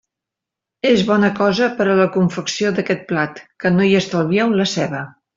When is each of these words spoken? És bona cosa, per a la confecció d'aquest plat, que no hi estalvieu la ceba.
És 0.91 1.01
bona 1.09 1.27
cosa, 1.39 1.67
per 1.81 1.85
a 1.91 1.97
la 1.99 2.07
confecció 2.17 2.71
d'aquest 2.79 3.03
plat, 3.11 3.41
que 3.65 3.73
no 3.77 3.85
hi 3.91 3.95
estalvieu 4.05 4.57
la 4.63 4.67
ceba. 4.77 5.03